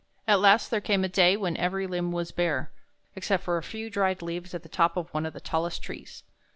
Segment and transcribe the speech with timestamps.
[0.27, 2.71] At last there came a day when every limb was bare,
[3.15, 6.23] except for a few dried leaves at the top of one of the tallest trees.